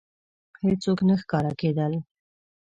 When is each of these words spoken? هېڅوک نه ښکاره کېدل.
هېڅوک 0.63 0.99
نه 1.07 1.15
ښکاره 1.21 1.51
کېدل. 1.61 1.93